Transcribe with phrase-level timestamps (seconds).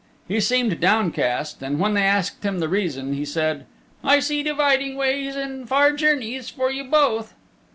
[0.27, 3.67] He seemed downcast and when they asked him the reason he said,
[4.03, 7.35] "I see dividing ways and far journeys for you both."